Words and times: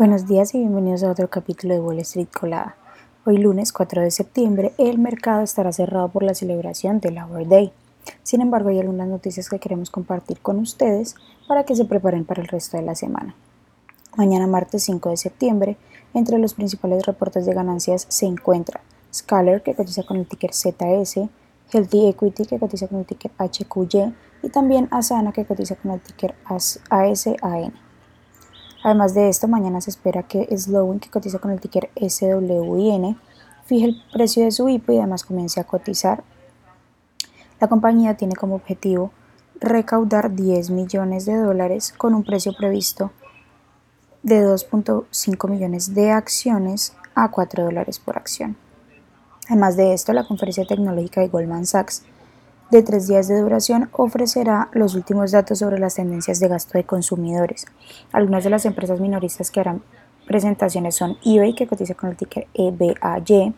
Buenos 0.00 0.26
días 0.26 0.54
y 0.54 0.58
bienvenidos 0.60 1.02
a 1.02 1.10
otro 1.10 1.28
capítulo 1.28 1.74
de 1.74 1.80
Wall 1.80 1.98
Street 1.98 2.28
Colada. 2.32 2.74
Hoy 3.26 3.36
lunes 3.36 3.70
4 3.70 4.00
de 4.00 4.10
septiembre 4.10 4.72
el 4.78 4.96
mercado 4.98 5.42
estará 5.42 5.72
cerrado 5.72 6.08
por 6.08 6.22
la 6.22 6.32
celebración 6.32 7.00
del 7.00 7.16
Labor 7.16 7.46
Day. 7.46 7.70
Sin 8.22 8.40
embargo, 8.40 8.70
hay 8.70 8.80
algunas 8.80 9.08
noticias 9.08 9.50
que 9.50 9.58
queremos 9.58 9.90
compartir 9.90 10.40
con 10.40 10.58
ustedes 10.58 11.16
para 11.46 11.64
que 11.64 11.76
se 11.76 11.84
preparen 11.84 12.24
para 12.24 12.40
el 12.40 12.48
resto 12.48 12.78
de 12.78 12.82
la 12.82 12.94
semana. 12.94 13.34
Mañana 14.16 14.46
martes 14.46 14.84
5 14.84 15.10
de 15.10 15.18
septiembre, 15.18 15.76
entre 16.14 16.38
los 16.38 16.54
principales 16.54 17.04
reportes 17.04 17.44
de 17.44 17.52
ganancias 17.52 18.06
se 18.08 18.24
encuentra 18.24 18.80
Scalar, 19.12 19.62
que 19.62 19.74
cotiza 19.74 20.02
con 20.04 20.16
el 20.16 20.26
ticker 20.26 20.54
ZS, 20.54 21.28
Healthy 21.74 22.06
Equity, 22.08 22.46
que 22.46 22.58
cotiza 22.58 22.88
con 22.88 23.00
el 23.00 23.04
ticker 23.04 23.32
HQY, 23.36 24.14
y 24.44 24.48
también 24.48 24.88
Asana, 24.92 25.32
que 25.32 25.44
cotiza 25.44 25.76
con 25.76 25.90
el 25.90 26.00
ticker 26.00 26.34
ASAN. 26.46 27.89
Además 28.82 29.14
de 29.14 29.28
esto, 29.28 29.46
mañana 29.46 29.80
se 29.80 29.90
espera 29.90 30.22
que 30.22 30.48
Slowing, 30.56 31.00
que 31.00 31.10
cotiza 31.10 31.38
con 31.38 31.50
el 31.50 31.60
ticker 31.60 31.90
SWIN, 31.96 33.18
fije 33.64 33.84
el 33.84 34.02
precio 34.12 34.44
de 34.44 34.52
su 34.52 34.68
IPO 34.68 34.92
y 34.92 34.98
además 34.98 35.24
comience 35.24 35.60
a 35.60 35.64
cotizar. 35.64 36.24
La 37.60 37.68
compañía 37.68 38.16
tiene 38.16 38.34
como 38.34 38.54
objetivo 38.54 39.12
recaudar 39.60 40.34
10 40.34 40.70
millones 40.70 41.26
de 41.26 41.36
dólares 41.36 41.92
con 41.96 42.14
un 42.14 42.24
precio 42.24 42.54
previsto 42.56 43.12
de 44.22 44.42
2.5 44.42 45.48
millones 45.48 45.94
de 45.94 46.10
acciones 46.10 46.94
a 47.14 47.30
4 47.30 47.64
dólares 47.64 47.98
por 47.98 48.16
acción. 48.16 48.56
Además 49.48 49.76
de 49.76 49.92
esto, 49.92 50.12
la 50.12 50.26
conferencia 50.26 50.64
tecnológica 50.64 51.20
de 51.20 51.28
Goldman 51.28 51.66
Sachs 51.66 52.04
de 52.70 52.82
tres 52.82 53.08
días 53.08 53.26
de 53.26 53.40
duración 53.40 53.88
ofrecerá 53.92 54.68
los 54.72 54.94
últimos 54.94 55.32
datos 55.32 55.58
sobre 55.58 55.78
las 55.78 55.96
tendencias 55.96 56.38
de 56.38 56.48
gasto 56.48 56.78
de 56.78 56.84
consumidores. 56.84 57.66
Algunas 58.12 58.44
de 58.44 58.50
las 58.50 58.64
empresas 58.64 59.00
minoristas 59.00 59.50
que 59.50 59.60
harán 59.60 59.82
presentaciones 60.26 60.94
son 60.94 61.16
eBay, 61.24 61.54
que 61.54 61.66
cotiza 61.66 61.94
con 61.94 62.10
el 62.10 62.16
ticker 62.16 62.46
EBAY, 62.54 63.54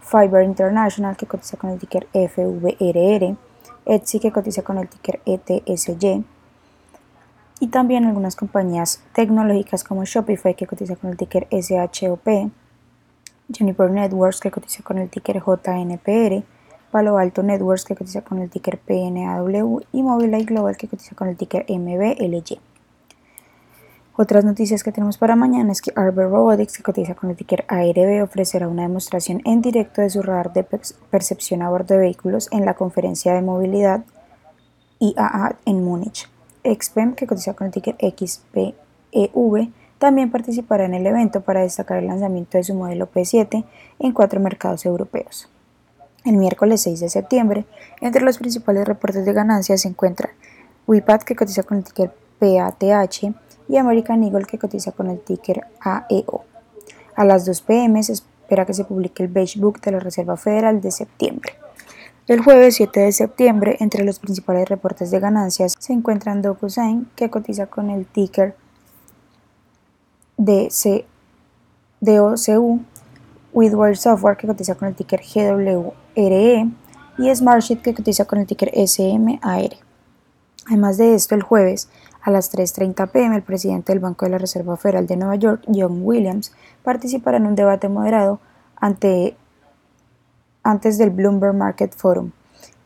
Fiverr 0.00 0.44
International, 0.44 1.16
que 1.16 1.26
cotiza 1.26 1.56
con 1.56 1.70
el 1.70 1.78
ticker 1.78 2.08
FVRR, 2.12 3.36
Etsy, 3.86 4.18
que 4.18 4.32
cotiza 4.32 4.62
con 4.62 4.78
el 4.78 4.88
ticker 4.88 5.20
ETSY, 5.24 6.24
y 7.58 7.68
también 7.68 8.04
algunas 8.04 8.36
compañías 8.36 9.02
tecnológicas 9.12 9.84
como 9.84 10.04
Shopify, 10.04 10.54
que 10.54 10.66
cotiza 10.66 10.96
con 10.96 11.10
el 11.10 11.16
ticker 11.16 11.46
SHOP, 11.50 12.50
Juniper 13.56 13.90
Networks, 13.90 14.40
que 14.40 14.50
cotiza 14.50 14.82
con 14.82 14.98
el 14.98 15.08
ticker 15.08 15.40
JNPR, 15.40 16.44
Palo 16.90 17.18
Alto 17.18 17.42
Networks 17.42 17.84
que 17.84 17.94
cotiza 17.94 18.22
con 18.22 18.38
el 18.38 18.50
ticker 18.50 18.78
PNAW 18.78 19.80
y 19.92 20.02
Mobileye 20.02 20.44
Global 20.44 20.76
que 20.76 20.88
cotiza 20.88 21.14
con 21.14 21.28
el 21.28 21.36
ticker 21.36 21.66
MBLY. 21.68 22.60
Otras 24.18 24.46
noticias 24.46 24.82
que 24.82 24.92
tenemos 24.92 25.18
para 25.18 25.36
mañana 25.36 25.72
es 25.72 25.82
que 25.82 25.92
Arbor 25.94 26.30
Robotics, 26.30 26.78
que 26.78 26.82
cotiza 26.82 27.14
con 27.14 27.28
el 27.28 27.36
ticker 27.36 27.66
ARB, 27.68 28.22
ofrecerá 28.22 28.66
una 28.66 28.82
demostración 28.82 29.42
en 29.44 29.60
directo 29.60 30.00
de 30.00 30.08
su 30.08 30.22
radar 30.22 30.54
de 30.54 30.64
percepción 30.64 31.60
a 31.60 31.68
bordo 31.68 31.94
de 31.94 32.00
vehículos 32.00 32.48
en 32.50 32.64
la 32.64 32.72
conferencia 32.72 33.34
de 33.34 33.42
movilidad 33.42 34.04
IAA 35.00 35.56
en 35.66 35.84
Múnich. 35.84 36.30
XPEM, 36.64 37.14
que 37.14 37.26
cotiza 37.26 37.52
con 37.52 37.66
el 37.66 37.74
ticker 37.74 37.96
XPEV, 38.00 38.74
también 39.98 40.30
participará 40.30 40.86
en 40.86 40.94
el 40.94 41.06
evento 41.06 41.42
para 41.42 41.60
destacar 41.60 41.98
el 41.98 42.06
lanzamiento 42.06 42.56
de 42.56 42.64
su 42.64 42.74
modelo 42.74 43.10
P7 43.12 43.64
en 43.98 44.12
cuatro 44.12 44.40
mercados 44.40 44.86
europeos. 44.86 45.50
El 46.26 46.38
miércoles 46.38 46.82
6 46.82 46.98
de 46.98 47.08
septiembre, 47.08 47.66
entre 48.00 48.24
los 48.24 48.38
principales 48.38 48.84
reportes 48.84 49.24
de 49.24 49.32
ganancias 49.32 49.82
se 49.82 49.88
encuentran 49.88 50.32
WIPAT 50.88 51.22
que 51.22 51.36
cotiza 51.36 51.62
con 51.62 51.78
el 51.78 51.84
ticker 51.84 52.12
PATH 52.40 53.32
y 53.68 53.76
American 53.76 54.24
Eagle 54.24 54.44
que 54.44 54.58
cotiza 54.58 54.90
con 54.90 55.08
el 55.08 55.20
ticker 55.20 55.64
AEO. 55.80 56.44
A 57.14 57.24
las 57.24 57.46
2 57.46 57.60
pm 57.60 58.02
se 58.02 58.14
espera 58.14 58.66
que 58.66 58.74
se 58.74 58.82
publique 58.82 59.22
el 59.22 59.28
Beige 59.28 59.60
Book 59.60 59.80
de 59.80 59.92
la 59.92 60.00
Reserva 60.00 60.36
Federal 60.36 60.80
de 60.80 60.90
septiembre. 60.90 61.52
El 62.26 62.40
jueves 62.40 62.74
7 62.74 62.98
de 62.98 63.12
septiembre, 63.12 63.76
entre 63.78 64.02
los 64.02 64.18
principales 64.18 64.68
reportes 64.68 65.12
de 65.12 65.20
ganancias 65.20 65.74
se 65.78 65.92
encuentran 65.92 66.42
DocuSign 66.42 67.08
que 67.14 67.30
cotiza 67.30 67.66
con 67.66 67.88
el 67.88 68.04
ticker 68.04 68.56
DOCU 72.00 72.80
Widwire 73.52 73.96
Software 73.96 74.36
que 74.36 74.48
cotiza 74.48 74.74
con 74.74 74.88
el 74.88 74.96
ticker 74.96 75.20
GWRE 76.16 76.70
y 77.18 77.34
Smartsheet 77.34 77.82
que 77.82 77.94
cotiza 77.94 78.24
con 78.24 78.38
el 78.38 78.46
ticker 78.46 78.72
SMAR. 78.86 79.76
Además 80.66 80.96
de 80.96 81.14
esto, 81.14 81.34
el 81.34 81.42
jueves 81.42 81.88
a 82.22 82.30
las 82.30 82.52
3.30 82.52 83.10
pm 83.10 83.36
el 83.36 83.42
presidente 83.42 83.92
del 83.92 84.00
Banco 84.00 84.24
de 84.24 84.32
la 84.32 84.38
Reserva 84.38 84.76
Federal 84.76 85.06
de 85.06 85.16
Nueva 85.16 85.36
York, 85.36 85.62
John 85.72 86.00
Williams, 86.02 86.52
participará 86.82 87.36
en 87.36 87.46
un 87.46 87.54
debate 87.54 87.88
moderado 87.88 88.40
ante, 88.74 89.36
antes 90.64 90.98
del 90.98 91.10
Bloomberg 91.10 91.54
Market 91.54 91.94
Forum. 91.94 92.32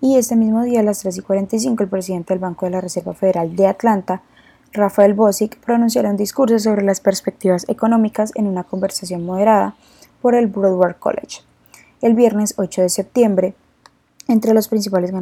Y 0.02 0.16
este 0.16 0.36
mismo 0.36 0.62
día 0.62 0.80
a 0.80 0.82
las 0.82 1.04
3.45 1.04 1.80
el 1.82 1.88
presidente 1.88 2.34
del 2.34 2.40
Banco 2.40 2.66
de 2.66 2.72
la 2.72 2.80
Reserva 2.80 3.14
Federal 3.14 3.56
de 3.56 3.66
Atlanta, 3.66 4.22
Rafael 4.72 5.14
Bosick, 5.14 5.58
pronunciará 5.60 6.10
un 6.10 6.16
discurso 6.16 6.58
sobre 6.58 6.82
las 6.82 7.00
perspectivas 7.00 7.66
económicas 7.68 8.32
en 8.34 8.46
una 8.46 8.64
conversación 8.64 9.24
moderada 9.24 9.74
por 10.20 10.34
el 10.34 10.46
Broward 10.48 10.98
College. 10.98 11.49
El 12.02 12.14
viernes 12.14 12.54
8 12.56 12.80
de 12.80 12.88
septiembre, 12.88 13.54
entre 14.26 14.54
los 14.54 14.68
principales 14.68 15.12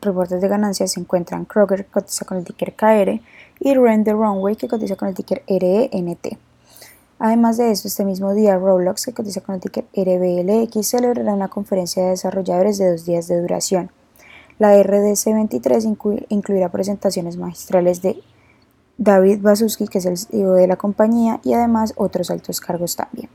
reportes 0.00 0.40
de 0.40 0.46
ganancias 0.46 0.92
se 0.92 1.00
encuentran 1.00 1.44
Kroger, 1.44 1.84
que 1.84 1.90
cotiza 1.90 2.24
con 2.26 2.36
el 2.36 2.44
ticker 2.44 2.76
KR, 2.76 3.20
y 3.58 3.74
Rent 3.74 4.04
the 4.04 4.12
Runway, 4.12 4.54
que 4.54 4.68
cotiza 4.68 4.94
con 4.94 5.08
el 5.08 5.16
ticker 5.16 5.42
RENT. 5.48 6.38
Además 7.18 7.56
de 7.56 7.72
esto, 7.72 7.88
este 7.88 8.04
mismo 8.04 8.34
día, 8.34 8.56
Roblox, 8.56 9.06
que 9.06 9.14
cotiza 9.14 9.40
con 9.40 9.56
el 9.56 9.60
ticker 9.60 9.86
RBLX, 9.92 10.86
celebrará 10.86 11.34
una 11.34 11.48
conferencia 11.48 12.04
de 12.04 12.10
desarrolladores 12.10 12.78
de 12.78 12.92
dos 12.92 13.04
días 13.04 13.26
de 13.26 13.40
duración. 13.40 13.90
La 14.60 14.80
RDC 14.80 15.32
23 15.32 15.88
incluirá 16.28 16.68
presentaciones 16.68 17.36
magistrales 17.36 18.00
de 18.00 18.22
David 18.96 19.40
Basuski, 19.40 19.88
que 19.88 19.98
es 19.98 20.06
el 20.06 20.16
CEO 20.16 20.52
de 20.52 20.68
la 20.68 20.76
compañía, 20.76 21.40
y 21.42 21.54
además 21.54 21.94
otros 21.96 22.30
altos 22.30 22.60
cargos 22.60 22.94
también. 22.94 23.28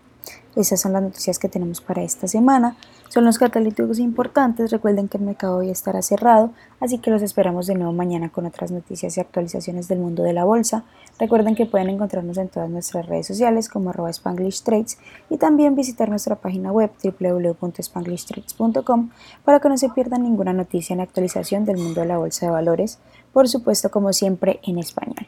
Esas 0.55 0.81
son 0.81 0.93
las 0.93 1.01
noticias 1.01 1.39
que 1.39 1.49
tenemos 1.49 1.81
para 1.81 2.03
esta 2.03 2.27
semana. 2.27 2.75
Son 3.09 3.25
los 3.25 3.39
catalíticos 3.39 3.99
importantes. 3.99 4.71
Recuerden 4.71 5.07
que 5.07 5.17
el 5.17 5.23
mercado 5.23 5.57
hoy 5.57 5.69
estará 5.69 6.01
cerrado, 6.01 6.51
así 6.79 6.99
que 6.99 7.11
los 7.11 7.21
esperamos 7.21 7.67
de 7.67 7.75
nuevo 7.75 7.91
mañana 7.91 8.29
con 8.29 8.45
otras 8.45 8.71
noticias 8.71 9.17
y 9.17 9.19
actualizaciones 9.19 9.87
del 9.87 9.99
mundo 9.99 10.23
de 10.23 10.33
la 10.33 10.45
bolsa. 10.45 10.85
Recuerden 11.19 11.55
que 11.55 11.65
pueden 11.65 11.89
encontrarnos 11.89 12.37
en 12.37 12.49
todas 12.49 12.69
nuestras 12.69 13.07
redes 13.07 13.27
sociales 13.27 13.69
como 13.69 13.89
arroba 13.89 14.09
Spanglish 14.09 14.63
Trades 14.63 14.97
y 15.29 15.37
también 15.37 15.75
visitar 15.75 16.09
nuestra 16.09 16.35
página 16.35 16.71
web 16.71 16.91
www.spanglishtrades.com 17.03 19.09
para 19.43 19.59
que 19.59 19.69
no 19.69 19.77
se 19.77 19.89
pierdan 19.89 20.23
ninguna 20.23 20.53
noticia 20.53 20.95
ni 20.95 21.01
actualización 21.01 21.65
del 21.65 21.77
mundo 21.77 22.01
de 22.01 22.07
la 22.07 22.17
bolsa 22.17 22.45
de 22.45 22.51
valores, 22.51 22.99
por 23.31 23.47
supuesto 23.47 23.91
como 23.91 24.13
siempre 24.13 24.59
en 24.63 24.77
español. 24.77 25.27